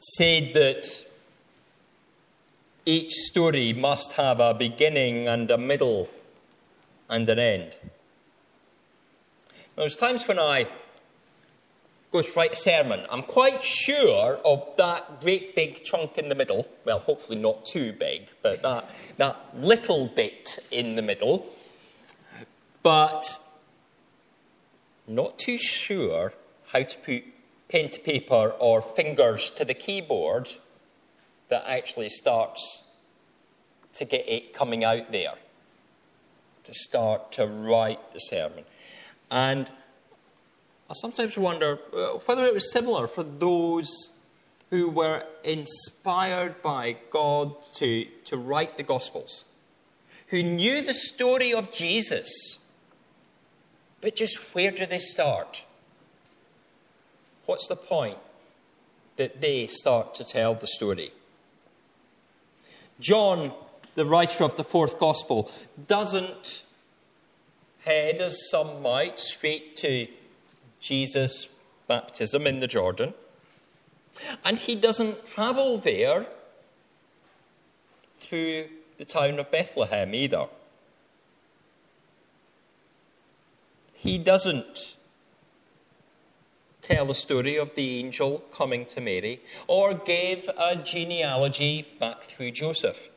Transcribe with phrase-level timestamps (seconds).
[0.00, 1.04] said that
[2.86, 6.08] each story must have a beginning and a middle
[7.10, 7.76] and an end.
[9.76, 10.66] Now, There's times when I
[12.10, 16.34] go to write a sermon, I'm quite sure of that great big chunk in the
[16.34, 16.66] middle.
[16.86, 21.46] Well, hopefully not too big, but that, that little bit in the middle.
[22.82, 23.38] But
[25.06, 26.32] not too sure
[26.68, 27.24] how to put
[27.70, 30.48] pen to paper or fingers to the keyboard
[31.48, 32.84] that actually starts
[33.94, 35.34] to get it coming out there,
[36.64, 38.64] to start to write the sermon.
[39.30, 39.70] And
[40.88, 44.16] I sometimes wonder uh, whether it was similar for those
[44.70, 49.44] who were inspired by God to, to write the Gospels,
[50.28, 52.58] who knew the story of Jesus,
[54.00, 55.64] but just where do they start?
[57.50, 58.16] What's the point
[59.16, 61.10] that they start to tell the story?
[63.00, 63.50] John,
[63.96, 65.50] the writer of the fourth Gospel,
[65.88, 66.62] doesn't
[67.84, 70.06] head, as some might, straight to
[70.78, 71.48] Jesus'
[71.88, 73.14] baptism in the Jordan.
[74.44, 76.26] And he doesn't travel there
[78.20, 80.46] through the town of Bethlehem either.
[83.92, 84.98] He doesn't
[86.90, 92.50] tell the story of the angel coming to Mary or give a genealogy back through
[92.50, 93.08] Joseph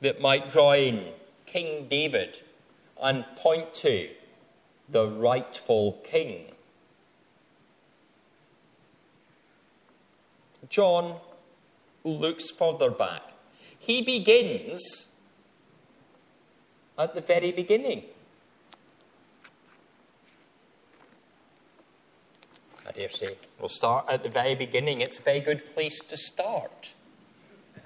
[0.00, 1.12] that might draw in
[1.44, 2.40] King David
[3.02, 4.08] and point to
[4.88, 6.46] the rightful king.
[10.70, 11.20] John
[12.04, 13.22] looks further back.
[13.78, 15.12] He begins
[16.98, 18.04] at the very beginning.
[22.96, 25.02] Dare say we'll start at the very beginning.
[25.02, 26.94] It's a very good place to start.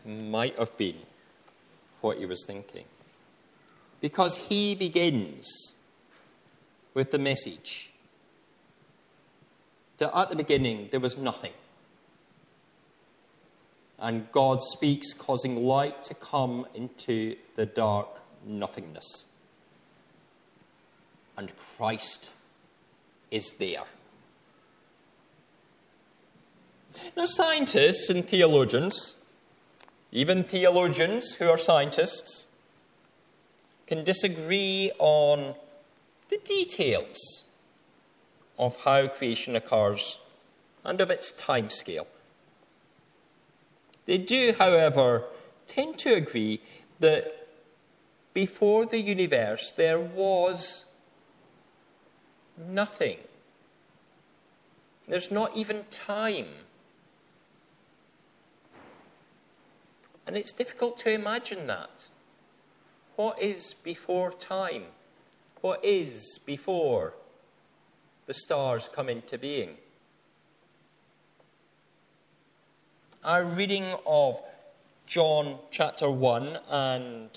[0.07, 0.99] Might have been
[2.01, 2.85] what he was thinking.
[4.01, 5.75] Because he begins
[6.95, 7.93] with the message
[9.99, 11.53] that at the beginning there was nothing.
[13.99, 19.27] And God speaks, causing light to come into the dark nothingness.
[21.37, 22.31] And Christ
[23.33, 23.83] is there.
[27.17, 29.17] Now, scientists and theologians,
[30.13, 32.47] even theologians who are scientists,
[33.87, 35.55] can disagree on
[36.29, 37.45] the details
[38.59, 40.21] of how creation occurs
[40.85, 42.07] and of its time scale.
[44.07, 45.25] They do, however,
[45.67, 46.61] tend to agree
[47.01, 47.49] that
[48.35, 50.85] before the universe there was
[52.57, 53.19] nothing.
[55.09, 56.47] There's not even time.
[60.27, 62.07] And it's difficult to imagine that.
[63.17, 64.85] What is before time?
[65.61, 67.15] What is before
[68.27, 69.77] the stars come into being?
[73.25, 74.41] Our reading of
[75.07, 77.29] John chapter 1, and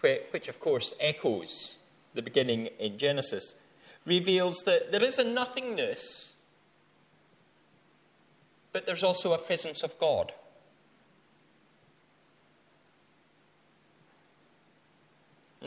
[0.00, 1.76] which of course echoes
[2.14, 3.54] the beginning in Genesis,
[4.06, 6.36] reveals that there is a nothingness,
[8.72, 10.32] but there's also a presence of God.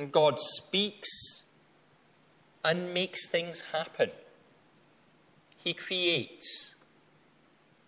[0.02, 1.44] And God speaks
[2.66, 4.10] and makes things happen.
[5.56, 6.74] He creates,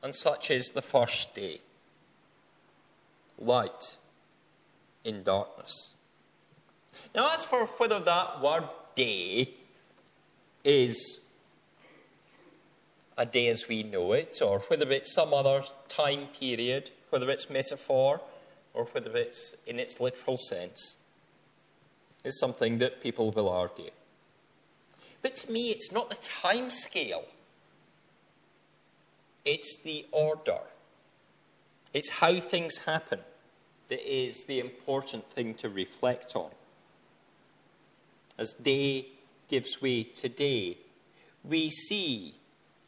[0.04, 1.62] and such is the first day
[3.40, 3.98] light
[5.04, 5.96] in darkness.
[7.16, 9.56] Now, as for whether that word day
[10.64, 11.20] is
[13.18, 17.50] a day as we know it, or whether it's some other time period, whether it's
[17.50, 18.22] metaphor,
[18.72, 20.98] or whether it's in its literal sense,
[22.24, 23.92] is something that people will argue.
[25.22, 27.26] But to me, it's not the time scale,
[29.46, 30.60] it's the order.
[31.94, 33.20] It's how things happen
[33.90, 36.50] that is the important thing to reflect on.
[38.38, 39.08] As day
[39.48, 40.78] gives way to day,
[41.44, 42.34] we see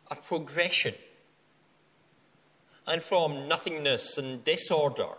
[0.10, 0.96] a progression.
[2.88, 5.10] And from nothingness and disorder,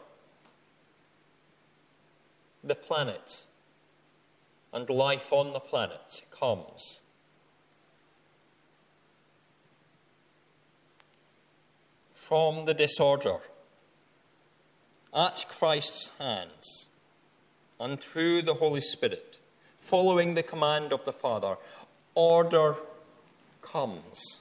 [2.64, 3.44] the planet
[4.76, 7.00] and life on the planet comes.
[12.28, 13.36] from the disorder
[15.14, 16.88] at Christ's hands
[17.78, 19.38] and through the Holy Spirit,
[19.78, 21.56] following the command of the Father,
[22.16, 22.74] order
[23.62, 24.40] comes.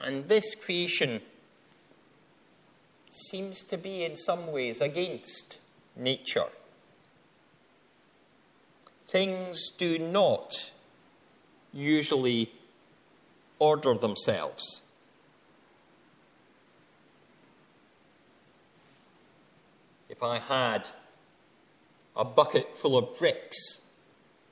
[0.00, 1.20] And this creation
[3.16, 5.60] seems to be, in some ways, against
[5.96, 6.48] nature.
[9.06, 10.72] Things do not
[11.72, 12.52] usually
[13.58, 14.82] order themselves.
[20.08, 20.88] If I had
[22.16, 23.82] a bucket full of bricks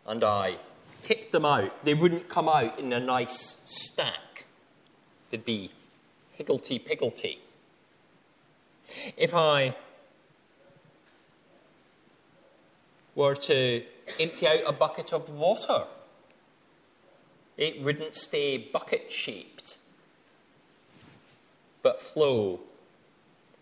[0.07, 0.59] and I
[1.03, 4.45] tipped them out, they wouldn't come out in a nice stack.
[5.31, 5.71] They'd be
[6.33, 7.39] higgledy piggledy.
[9.17, 9.75] If I
[13.15, 13.83] were to
[14.19, 15.85] empty out a bucket of water,
[17.57, 19.79] it wouldn't stay bucket shaped,
[21.83, 22.61] but flow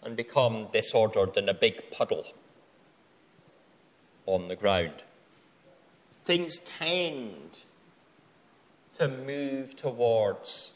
[0.03, 2.27] and become disordered in a big puddle
[4.27, 5.03] on the ground.
[6.25, 7.65] Things tend
[8.95, 10.73] to move towards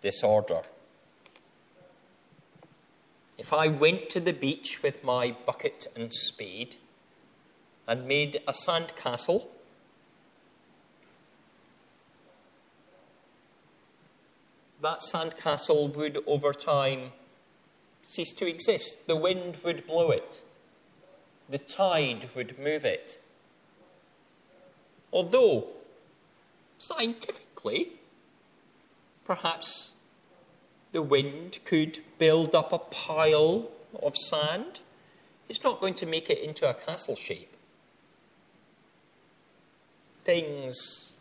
[0.00, 0.62] disorder.
[3.38, 6.76] If I went to the beach with my bucket and spade
[7.86, 9.48] and made a sandcastle,
[14.80, 17.12] that sandcastle would over time
[18.02, 19.06] cease to exist.
[19.06, 20.42] The wind would blow it,
[21.48, 23.20] the tide would move it.
[25.12, 25.68] Although,
[26.78, 27.92] scientifically,
[29.24, 29.94] perhaps
[30.96, 33.68] the wind could build up a pile
[34.02, 34.80] of sand.
[35.46, 37.54] It's not going to make it into a castle shape.
[40.24, 41.18] Things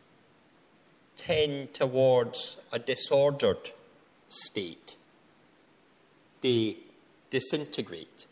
[1.17, 3.71] tend towards a disordered
[4.29, 4.95] state.
[6.39, 6.77] They
[7.29, 8.27] disintegrate.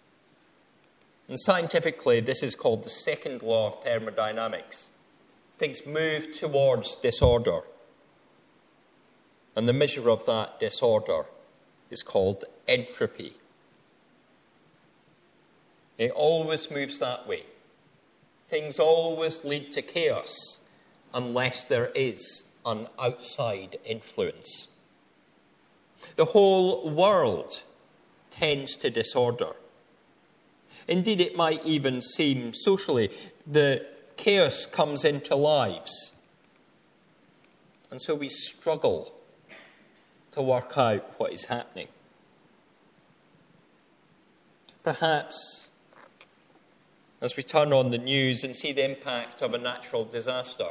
[1.28, 4.92] And scientifically, this is called the second law of thermodynamics.
[5.58, 7.64] Things move towards disorder.
[9.58, 11.26] And the measure of that disorder
[11.94, 13.34] is called entropy.
[15.98, 17.44] It always moves that way.
[18.48, 20.60] Things always lead to chaos
[21.14, 24.68] unless there is an outside influence.
[26.16, 27.64] The whole world
[28.30, 29.54] tends to disorder.
[30.88, 33.10] Indeed, it might even seem socially
[33.48, 33.86] the
[34.18, 36.14] chaos comes into lives.
[37.90, 39.14] And so we struggle
[40.34, 41.88] to work out what is happening.
[44.84, 45.70] Perhaps
[47.22, 50.68] as we turn on the news and see the impact of a natural disaster,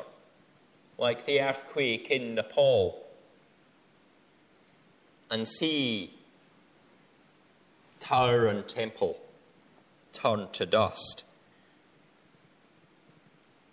[0.99, 3.03] like the earthquake in Nepal,
[5.31, 6.12] and see
[8.00, 9.19] tower and temple
[10.12, 11.25] turn to dust,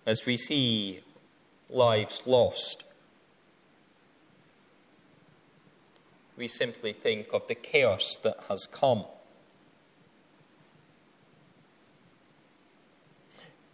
[0.06, 1.02] as we see
[1.70, 2.86] lives lost
[6.40, 9.04] we simply think of the chaos that has come.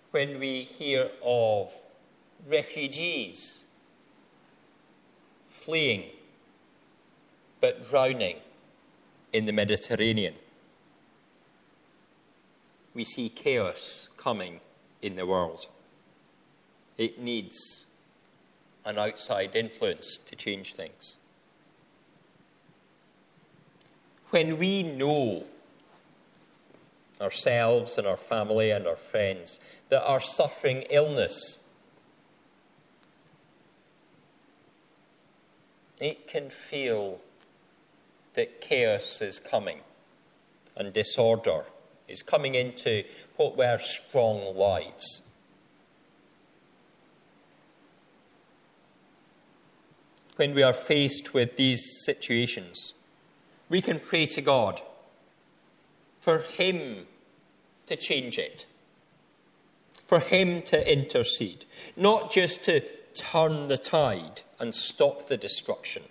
[0.10, 1.72] When we hear of
[2.50, 3.66] refugees
[5.48, 6.06] fleeing
[7.62, 8.38] but drowning
[9.32, 10.34] in the Mediterranean,
[12.96, 14.60] we see chaos coming
[15.04, 15.68] in the world.
[16.98, 17.86] It needs
[18.84, 21.18] an outside influence to change things.
[24.30, 25.44] When we know
[27.22, 31.60] ourselves and our family and our friends that are suffering illness,
[36.00, 37.20] it can feel
[38.34, 39.80] that chaos is coming
[40.76, 41.64] and disorder
[42.08, 43.04] is coming into
[43.38, 45.22] what were strong lives.
[50.36, 52.95] When we are faced with these situations,
[53.70, 54.82] we can pray to God
[56.20, 57.06] for Him
[57.88, 58.66] to change it,
[60.06, 62.82] for Him to intercede, not just to
[63.14, 66.04] turn the tide and stop the destruction,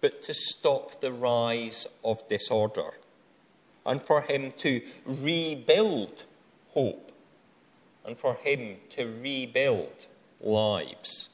[0.00, 2.92] but to stop the rise of disorder,
[3.84, 6.24] and for Him to rebuild
[6.70, 7.12] hope,
[8.04, 10.06] and for Him to rebuild
[10.40, 11.28] lives.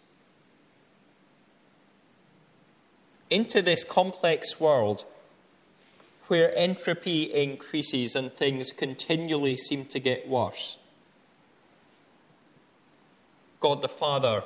[3.34, 5.04] Into this complex world
[6.28, 10.78] where entropy increases and things continually seem to get worse.
[13.58, 14.44] God the Father,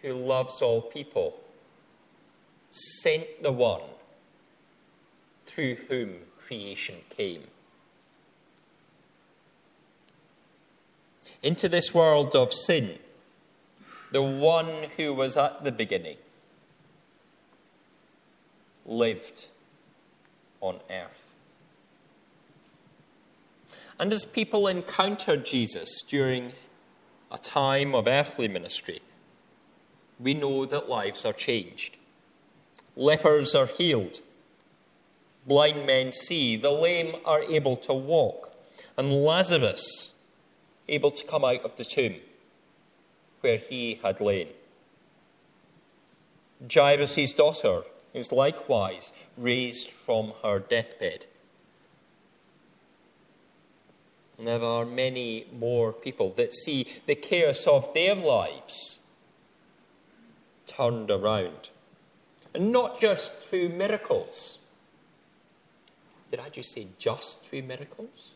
[0.00, 1.40] who loves all people,
[2.70, 3.82] sent the one
[5.44, 7.42] through whom creation came.
[11.42, 13.00] Into this world of sin,
[14.12, 16.16] the one who was at the beginning
[18.86, 19.48] lived
[20.60, 21.34] on earth.
[23.98, 26.52] And as people encountered Jesus during
[27.30, 29.00] a time of earthly ministry,
[30.18, 31.96] we know that lives are changed.
[32.96, 34.20] Lepers are healed,
[35.46, 38.54] blind men see, the lame are able to walk,
[38.96, 40.14] and Lazarus
[40.88, 42.16] able to come out of the tomb
[43.40, 44.48] where he had lain.
[46.72, 51.26] Jairus' daughter is likewise raised from her deathbed.
[54.38, 59.00] And there are many more people that see the chaos of their lives
[60.66, 61.70] turned around.
[62.54, 64.58] And not just through miracles.
[66.30, 68.32] Did I just say just through miracles?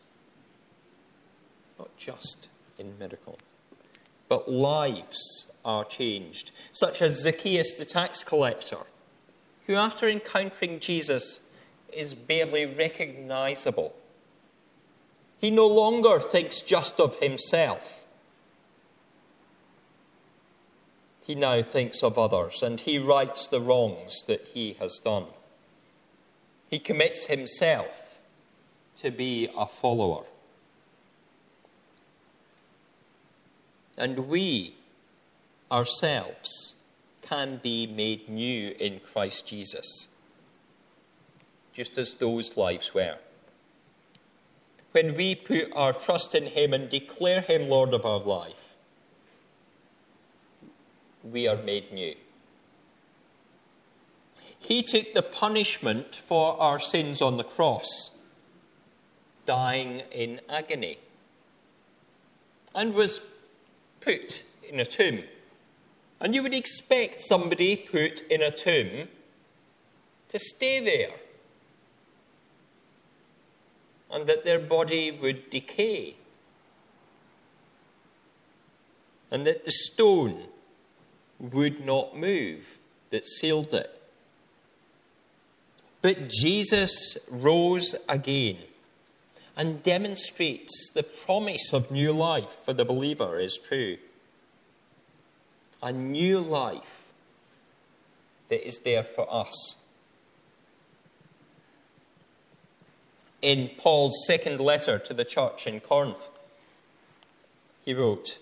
[1.79, 3.39] Not just in miracles.
[4.29, 8.79] But lives are changed, such as Zacchaeus the tax collector,
[9.67, 11.39] who, after encountering Jesus,
[11.91, 13.95] is barely recognizable.
[15.39, 18.03] He no longer thinks just of himself.
[21.25, 25.25] He now thinks of others and he rights the wrongs that he has done.
[26.69, 28.19] He commits himself
[28.97, 30.25] to be a follower.
[33.97, 34.75] And we
[35.71, 36.74] ourselves
[37.27, 40.07] can be made new in Christ Jesus,
[41.73, 43.17] just as those lives were.
[44.91, 48.75] When we put our trust in Him and declare Him Lord of our life,
[51.23, 52.15] we are made new.
[54.57, 58.11] He took the punishment for our sins on the cross,
[59.45, 60.97] dying in agony,
[62.73, 63.21] and was
[64.01, 65.23] put in a tomb.
[66.19, 69.09] And you would expect somebody put in a tomb
[70.29, 71.15] to stay there
[74.11, 76.15] and that their body would decay
[79.29, 80.43] and that the stone
[81.39, 82.77] would not move
[83.09, 84.01] that sealed it.
[86.01, 88.57] But Jesus rose again
[89.57, 93.97] and demonstrates the promise of new life for the believer is true.
[95.85, 97.13] A new life
[98.49, 99.75] that is there for us.
[103.41, 106.29] In Paul's second letter to the church in Corinth,
[107.85, 108.39] he wrote,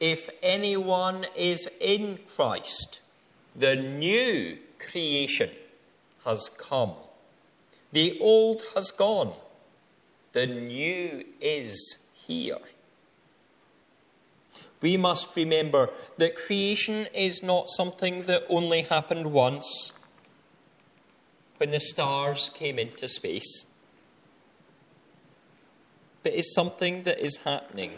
[0.00, 3.02] If anyone is in Christ,
[3.54, 5.50] the new creation
[6.24, 6.92] has come.
[7.92, 9.34] The old has gone
[10.32, 12.58] the new is here.
[14.82, 19.92] We must remember that creation is not something that only happened once
[21.58, 23.66] when the stars came into space,
[26.24, 27.92] but is something that is happening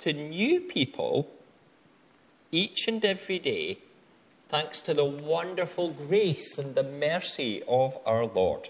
[0.00, 1.28] to new people
[2.52, 3.78] each and every day
[4.48, 8.68] thanks to the wonderful grace and the mercy of our Lord.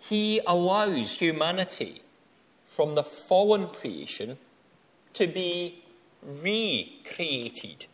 [0.00, 2.00] He allows humanity
[2.64, 4.38] from the fallen creation
[5.18, 5.82] to be
[6.22, 7.86] recreated.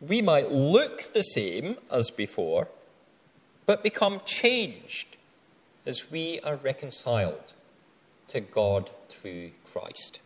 [0.00, 2.68] We might look the same as before,
[3.66, 5.18] but become changed
[5.84, 7.52] as we are reconciled
[8.28, 10.20] to God through Christ.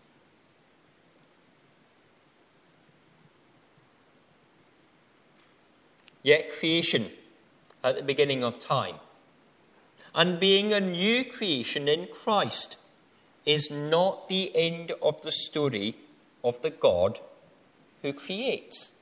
[6.23, 7.11] Yet creation
[7.83, 8.97] at the beginning of time
[10.15, 12.77] and being a new creation in Christ
[13.45, 15.95] is not the end of the story
[16.45, 17.21] of the God
[18.03, 18.93] who creates.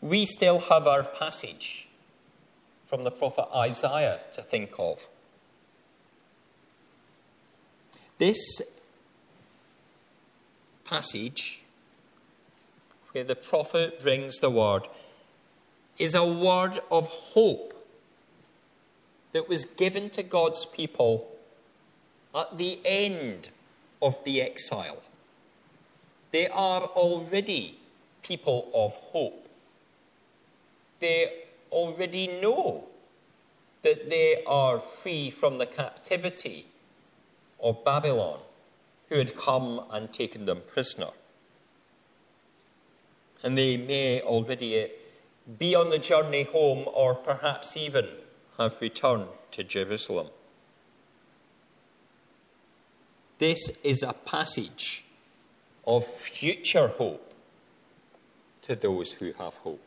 [0.00, 1.88] We still have our passage
[2.86, 5.08] from the prophet Isaiah to think of.
[8.18, 8.60] This
[10.84, 11.62] passage,
[13.12, 14.88] where the prophet brings the word,
[15.98, 17.86] is a word of hope
[19.32, 21.29] that was given to God's people
[22.34, 23.50] at the end
[24.00, 25.02] of the exile.
[26.30, 27.78] They are already
[28.22, 29.48] people of hope.
[31.00, 32.86] They already know
[33.82, 36.66] that they are free from the captivity
[37.62, 38.40] of Babylon,
[39.08, 41.10] who had come and taken them prisoner.
[43.42, 44.90] And they may already
[45.58, 48.06] be on the journey home, or perhaps even
[48.58, 50.28] have returned to Jerusalem.
[53.40, 55.02] This is a passage
[55.86, 57.32] of future hope
[58.60, 59.80] to those who have hope.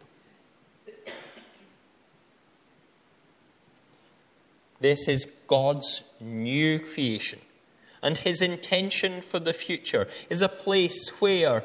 [4.80, 7.42] This is God's new creation,
[8.02, 11.64] and His intention for the future is a place where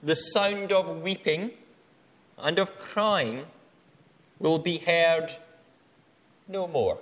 [0.00, 1.50] the sound of weeping
[2.38, 3.46] and of crying
[4.38, 5.32] will be heard
[6.46, 7.00] no more.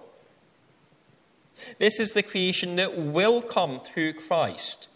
[1.79, 4.89] This is the creation that will come through Christ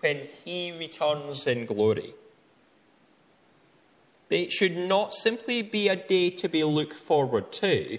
[0.00, 2.14] when he returns in glory.
[4.28, 7.98] It should not simply be a day to be looked forward to,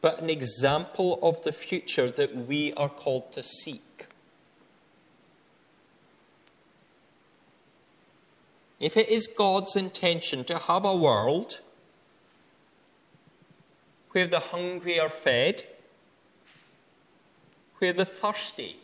[0.00, 4.06] but an example of the future that we are called to seek.
[8.78, 11.60] If it is God's intention to have a world
[14.10, 15.64] where the hungry are fed,
[17.78, 18.76] where the thirsty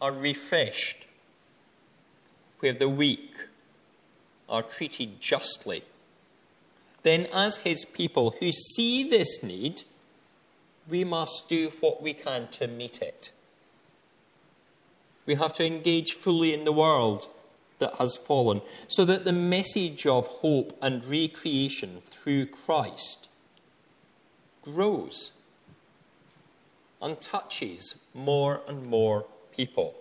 [0.00, 1.06] are refreshed,
[2.60, 3.34] where the weak
[4.48, 5.82] are treated justly,
[7.02, 9.82] then as his people who see this need,
[10.88, 13.32] we must do what we can to meet it.
[15.26, 17.28] We have to engage fully in the world
[17.78, 23.28] that has fallen so that the message of hope and recreation through Christ
[24.62, 25.32] grows
[27.02, 29.94] and touches more and more people.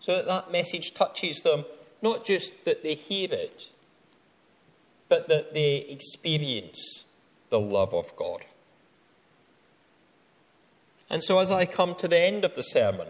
[0.00, 1.64] So that that message touches them,
[2.02, 3.70] not just that they hear it,
[5.08, 7.04] but that they experience
[7.50, 8.40] the love of God.
[11.08, 13.08] And so, as I come to the end of the sermon,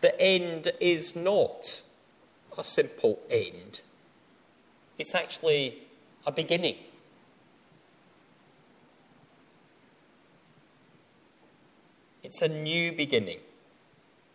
[0.00, 1.82] the end is not
[2.56, 3.80] a simple end,
[4.98, 5.78] it's actually
[6.26, 6.76] a beginning.
[12.34, 13.38] It's a new beginning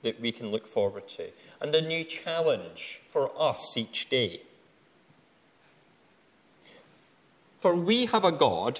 [0.04, 4.40] that we can look forward to, and a new challenge for us each day.
[7.58, 8.80] For we have a God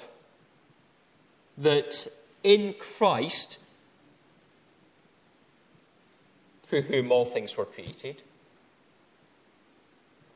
[1.58, 2.06] that
[2.42, 3.58] in Christ,
[6.62, 8.22] through whom all things were created,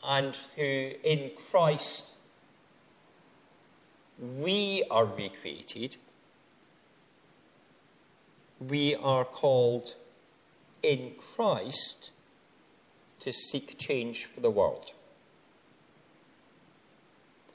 [0.04, 2.16] and who in Christ
[4.18, 5.96] we are recreated
[8.60, 9.96] we are called
[10.82, 12.12] in Christ
[13.20, 14.92] to seek change for the world.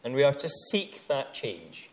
[0.04, 1.90] And we are to seek that change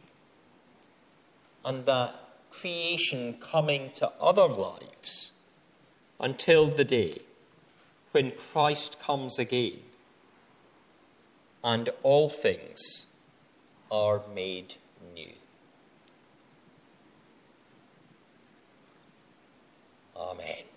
[1.64, 2.14] and that
[2.51, 5.33] creation coming to other lives
[6.19, 7.19] until the day
[8.12, 9.81] when Christ comes again
[11.62, 13.07] and all things
[13.90, 14.77] are made
[15.14, 15.33] new.
[20.37, 20.76] Amen.